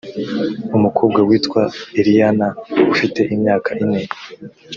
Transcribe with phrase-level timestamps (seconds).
[0.77, 1.61] umukobwa witwa
[1.99, 2.47] iliana
[2.93, 4.01] ufite imyaka ine